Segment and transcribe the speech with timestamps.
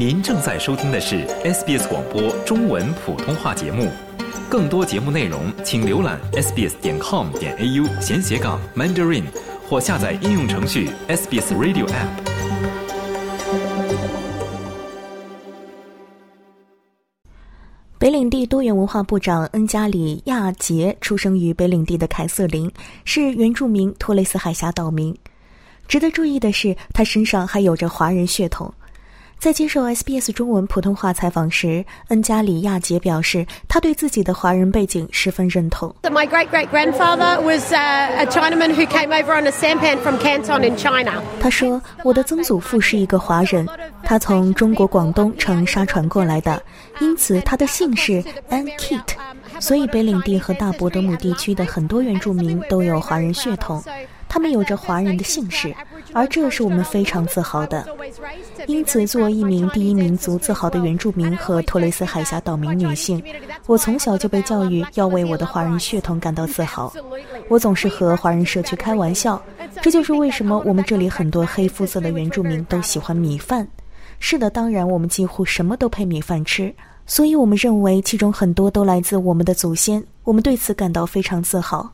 [0.00, 3.86] 您正在收听的是 SBS 广播中文普通话节目，
[4.48, 9.24] 更多节目内容请浏览 sbs 点 com 点 au 闲斜杠 mandarin
[9.68, 12.08] 或下载应用程序 SBS Radio App。
[17.98, 22.72] 北领地多元文化部长恩加里亚杰出生于北领地的凯瑟琳，
[23.04, 25.14] 是原住民托雷斯海峡岛民。
[25.86, 28.72] 值得注意的是，他身上还有着华人血统。
[29.40, 35.94] 在接受 SBS 中文普通话采访时，恩加里亚杰表示，他对自己的华人背景十分认同。
[36.02, 40.76] My great great grandfather was a Chinaman who came over on a sampan from Canton in
[40.76, 41.22] China。
[41.40, 43.66] 他说，我的曾祖父是一个华人，
[44.02, 46.62] 他从中国广东乘沙船过来的，
[47.00, 49.00] 因此他的姓氏 Ankit。
[49.58, 53.82] 所以北领地和大伯德姆地区的很多原住民都有华人血统。
[54.30, 55.74] 他们有着华人的姓氏，
[56.12, 57.84] 而这是我们非常自豪的。
[58.68, 63.20] 因此，作为一名第一民族自豪的原住民和托雷斯海峡岛民女性，
[63.66, 66.92] 我从小就被教育要为我的华人血统感到自豪。
[67.48, 69.42] 我总是和华人社区开玩笑，
[69.82, 73.66] 这就是为什么我们这里很多黑肤色的原住民都喜欢米饭。
[74.20, 76.72] 是的，当然，我们几乎什么都配米饭吃，
[77.04, 80.00] 所以我们认为其中很多都来自我们的祖先。
[80.22, 81.90] 我们对此感到非常自豪。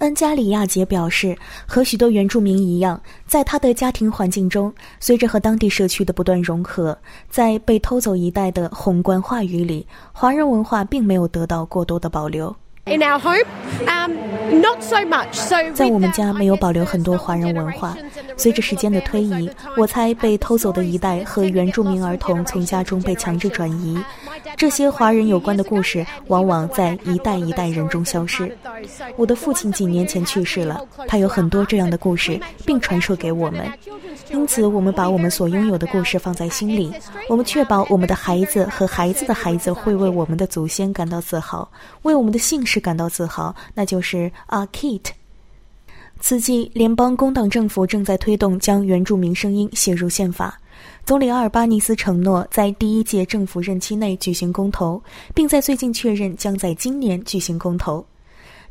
[0.00, 6.96] 恩加里亚杰表示，和许多原住民一样，在他的家庭环境中，随着和当地社区的不断融合，
[7.28, 12.56] 在被偷走一代的宏观话语里，华人文化并没有得到过多的保留。
[12.90, 13.44] In our home,
[13.86, 15.34] um, not so much.
[15.34, 17.96] So 在我们家没有保留很多华人文化。
[18.36, 23.96] 随着时间的推移，我猜被偷走的一代和原住民儿童从家中被强制转移，
[24.56, 28.56] 这些华人有关的故事往往在一代一代人中消失。
[29.16, 33.70] 我的父亲几年前去世了，他有很多这样的故事，并传授给我们。
[34.32, 36.92] 因此，我们把我们所拥有的故事放在心里。
[37.28, 41.68] 我们确保我们的孩子和孩子的孩子会为我们的祖先感到自豪，
[42.02, 45.02] 为我们的姓氏感到自豪，那就是阿 Kit。
[46.22, 50.58] 此际，联邦工党政府正在推动将原住民声音写入宪法。
[51.04, 55.02] 总理阿尔巴尼斯承诺在第一届政府任期内举行公投，
[55.34, 58.04] 并在最近确认将在今年举行公投。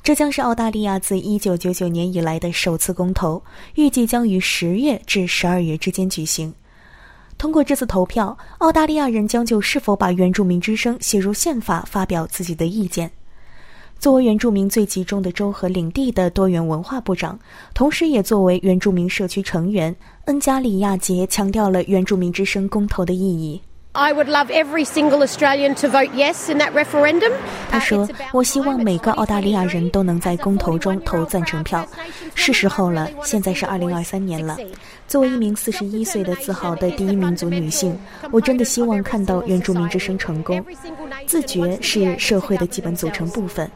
[0.03, 3.41] 这将是澳大利亚自1999年以来的首次公投，
[3.75, 6.53] 预计将于十月至十二月之间举行。
[7.37, 13.09] 通过这次投票，澳大利亚人将就是否把原住民之声写入宪法发表自己的意见。
[13.99, 17.37] 作为原住民最集中的州和领地的多元文化部长，
[17.73, 19.93] 同时也作为原住民社区成员，
[20.23, 23.61] 恩加里亚杰强调了原住民之声公投的意义。
[23.91, 27.33] I would love every single Australian to vote yes in that referendum.
[27.69, 31.85] 他说：“我希望每个澳大利亚人都能在公投中投赞成票。
[32.35, 34.55] 是时候了，现在是二零二三年了。
[35.09, 37.97] 作为一名四十一岁的自豪的第一民族女性，
[38.31, 40.63] 我真的希望看到原住民之声成功。
[41.25, 43.69] 自觉是社会的基本组成部分。”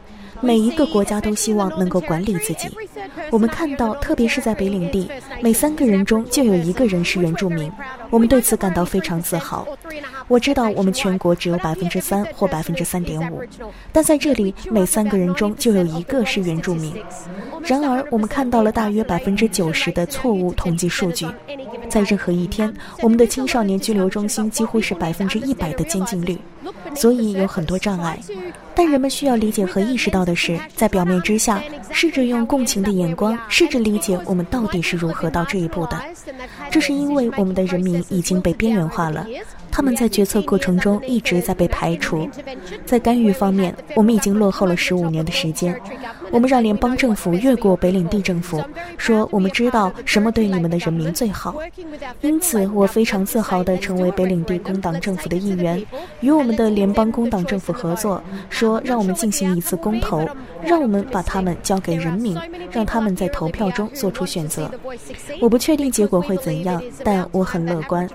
[0.44, 2.68] 每一个国家都希望能够管理自己。
[3.30, 5.10] 我们看到，特别是在北领地，
[5.40, 7.72] 每三个人中就有一个人是原住民。
[8.10, 9.66] 我们对此感到非常自豪。
[10.28, 13.42] 我知道我们全国只有百分之三或百分之三点五，
[13.90, 16.94] 但在这里，每三个人中就有一个是原住民。
[17.62, 21.26] 然而，我们看到了大约百分之九十的错误统计数据。
[21.88, 26.36] 在任何一天，我们的青少年拘留中心几乎是百分之一百的监禁率，
[26.94, 28.18] 所以有很多障碍。
[28.74, 36.00] 但人们需要理解和意识到的是，在表面之下，试着用共情的眼光，试着理解我们到底是如何到这一步的。
[36.70, 39.26] 这是因为我们的人民已经被边缘化了。
[39.74, 42.28] 他们在决策过程中一直在被排除，
[42.86, 45.76] 在干预方面，我们已经落后了十五年的时间。
[46.30, 48.62] 我们让联邦政府越过北领地政府，
[48.96, 51.56] 说我们知道什么对你们的人民最好。
[52.20, 55.84] 因此，我非常自豪地成为北领地工党政府的一员，
[56.20, 60.24] 与我们的联邦工党政府合作，说让我们进行一次公投，
[60.62, 62.38] 让我们把他们交给人民，
[62.70, 64.70] 让他们在投票中做出选择。
[65.40, 68.08] 我不确定结果会怎样，但我很乐观。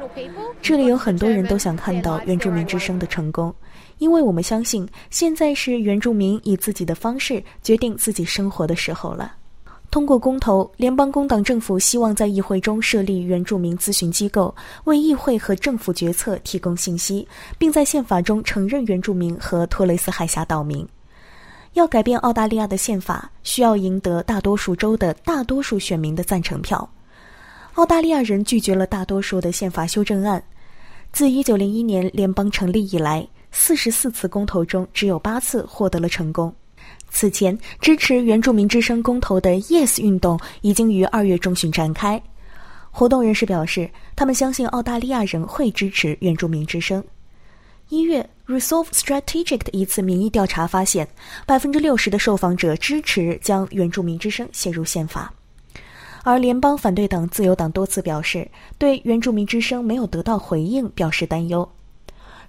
[0.62, 3.54] 这里有很多人都想看到原住民之声的成功，
[3.98, 9.34] 因为我们相信现在是原住民以自己的方式决定自己生活的时候了。
[9.92, 20.88] 通过公投，联邦工党政府希望在议会中设立原住民咨询机构，为议会和政府决策提供信息，并在宪法中承认原住民和托雷斯海峡岛民。
[21.74, 26.88] 要改变澳大利亚的宪法，需要赢得大多数州的大多数选民的赞成票。
[27.74, 30.44] 澳大利亚人拒绝了大多数的宪法修正案。
[31.12, 36.54] 自1901年联邦成立以来，44次公投中只有八次获得了成功。
[37.10, 42.22] 此前，支持原住民之声公投的 Yes 运动已经于二月中旬展开。
[42.92, 47.04] 活动人士表示，他们相信澳大利亚人会支持原住民之声。
[47.90, 51.08] 一月，Resolve Strategic 的一次民意调查发现，
[51.46, 55.34] 百分之六十的受访者支持将原住民之声写入宪法，
[56.24, 61.68] 而联邦反对党自由党多次表示对原住民之声没有得到回应表示担忧。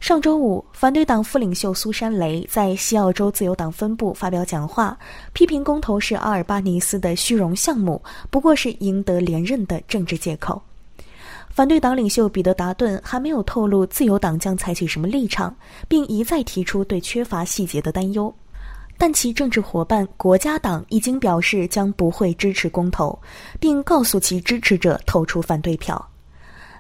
[0.00, 4.99] 上周五，反对党副领袖苏珊·雷在西澳洲自由党分部发表讲话，
[5.34, 8.00] 批评公投是阿尔巴尼斯的虚荣项目，
[8.31, 10.61] 不过是赢得连任的政治借口。
[11.50, 15.55] 反对党领袖彼得·达顿还没有透露自由党将采取什么立场，
[15.87, 18.34] 并一再提出对缺乏细节的担忧。
[19.00, 23.19] 但其政治伙伴国家党已经表示将不会支持公投，
[23.58, 26.06] 并告诉其支持者投出反对票。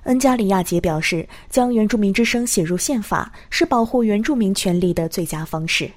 [0.02, 5.90] 恩加里亚杰表示，将原住民之声写入宪法是保护原住民权利的最佳方式。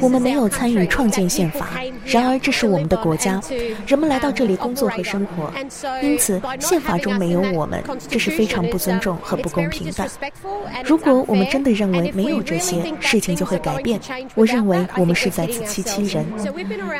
[0.00, 1.68] 我们没有参与创建宪法，
[2.04, 3.40] 然而这是我们的国家，
[3.86, 5.52] 人们来到这里工作和生活，
[6.02, 10.10] 因此宪法中没有我们，这是非常不尊重和不公平的。
[10.84, 14.00] 如果我们真的认为没有这些事情就会改变，
[14.34, 16.26] 我认为我们是在自欺欺人。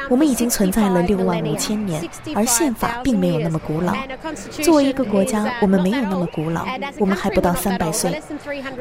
[0.08, 2.00] 我们已经存在了六万五千年，
[2.36, 3.92] 而宪法并没有那么古老。
[4.62, 6.64] 作为一个国家，我们没有那么古老，
[7.00, 8.22] 我们还不到三百岁。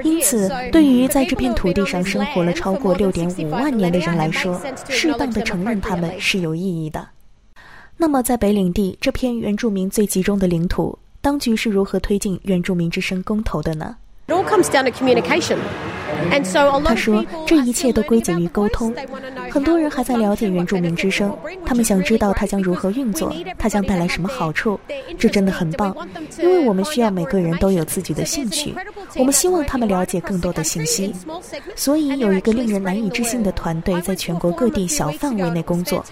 [0.03, 7.07] 因此，对于在这片土地上生活了超过六点五万年的人来说，适当的承认他们是有意义的。
[7.95, 13.95] 那么，在北领地这片原住民最集中的领土，当局是如何推进原住民之声公投的呢？
[16.83, 18.93] 他说：“这一切都归结于沟通。
[19.49, 21.35] 很多人还在了解原住民之声，
[21.65, 24.79] 他们想知道它将如何运作，它将带来什么好处。
[25.17, 25.95] 这真的很棒，
[26.39, 28.73] 因为我们需要每个人都有自己的兴趣。
[29.15, 31.13] 我们希望他们了解更多的信息。
[31.75, 36.03] 所以有一个令人难以置信的团队在全国各地小范围内工作，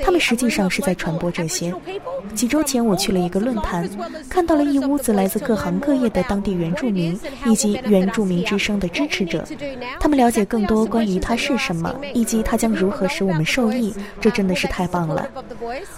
[0.00, 1.72] 他们实际上是在传播这些。
[2.34, 3.88] 几周前我去了一个论坛，
[4.28, 9.44] 看到了一屋子来自各行各业的当地原住民以及原住民之声的支持者。”者
[9.98, 15.26] 他们了解更多关于它是什么，以及它将如何使我们受益，这真的是太棒了。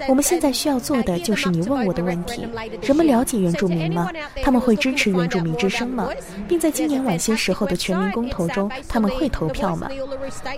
[0.08, 2.46] 我们现在需要做的就是你问我的问题：
[2.82, 4.08] 人们了解原住民吗？
[4.42, 6.08] 他们会支持原住民之声吗？
[6.48, 9.88] 并在今年晚些时候的全民公投中，他们会投票吗？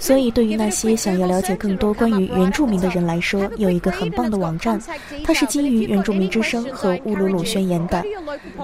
[0.01, 4.81] 所以，对于那些想要了解更多关于原住民的人来说，有一个很棒的网站，
[5.25, 8.05] 它是基于原住民之声和乌鲁鲁宣言的。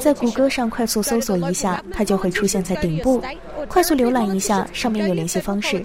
[0.01, 3.23] 在谷歌上快速搜索一下，它就会出现在顶部。
[3.69, 5.83] 快速浏览一下，上面有联系方式。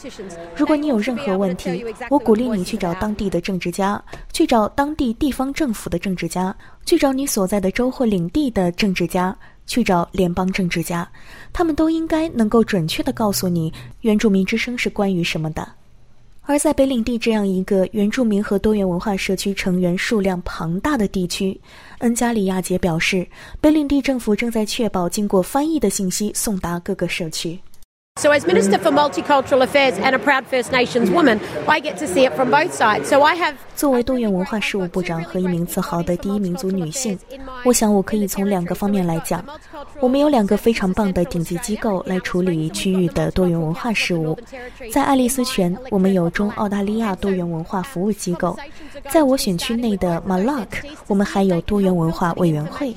[0.56, 4.02] 如果你有任何问题，我鼓励你去找当地的政治家，
[4.32, 9.36] 去找当地地方政府的政治家，去找你所在的州或领地的政治家，
[9.66, 11.10] 去找联邦政治家，
[11.54, 13.72] 他们都应该能够准确地告诉你
[14.02, 15.68] 原住民之声是关于什么的。
[16.50, 21.60] 而在北领地这样一个原住民和多元文化社区成员数量庞大的地区，
[21.98, 23.28] 恩加里亚杰表示，
[23.60, 27.60] 北领地政府正在确保经过翻译的信息送达各个社区。
[28.18, 32.26] So, as Minister for Multicultural Affairs and a proud First Nations woman, I get to see
[32.26, 33.08] it from both sides.
[33.10, 33.54] So, I have.
[33.76, 37.20] 作为多元文化事务部长和一名自豪的第一民族女性，
[37.64, 39.46] 我想我可以从两个方面来讲。
[40.00, 44.36] 我们有两个非常棒的顶级机构来处理区域的多元文化事务。
[44.92, 48.58] 在爱丽丝泉，我们有中澳大利亚多元文化服务机构；
[49.10, 50.68] 在我选区内的 Malak，
[51.08, 52.96] 我们还有多元文化委员会。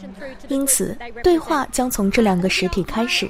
[0.48, 3.28] 因此，对话将从这两个实体开始，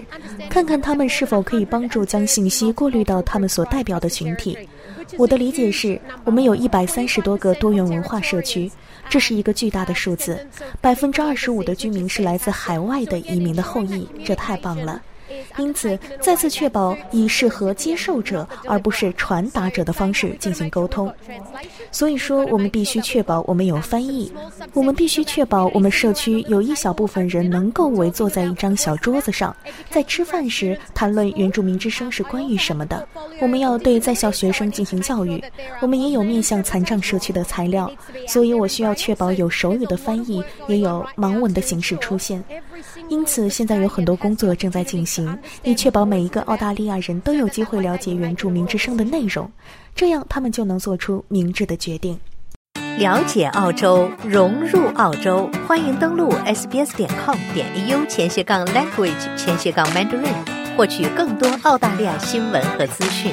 [0.48, 4.56] 看看他们是否可以帮助将信息过滤到他们所代表的群体。
[5.16, 8.70] 我的理解是，我们有一百三十多个多元文化社区，
[9.08, 10.46] 这是一个巨大的数字。
[10.80, 15.02] 百分之二十五的居民是来自海外的移民的后裔，这太棒了。
[15.58, 21.12] 因此，再次确保以适合接受者而不是传达者的方式进行沟通。
[21.90, 24.32] 所以说，我们必须确保我们有翻译。
[24.74, 29.54] 我们必须确保我们社区有一小部分人能够围坐在一张小桌子上，
[29.90, 33.06] 在吃饭时谈论原住民之声是关于什么的。
[33.40, 35.42] 我们要对在校学生进行教育。
[35.80, 37.90] 我们也有面向残障社区的材料，
[38.28, 42.42] 所以我需要确保有手语的翻译，也有盲文的形式出现。
[43.08, 49.50] 因此，现在有很多工作正在进行，以确保每一个澳大利亚人都有机会了解原住民之声的内容，
[49.94, 52.18] 这样他们就能做出明智的决定。
[52.98, 60.34] 了解澳洲，融入澳洲，欢迎登录 sbs 点 com 点 au 前斜杠 language 前斜杠 mandarin，
[60.76, 63.32] 获取更多澳大利亚新闻和资讯。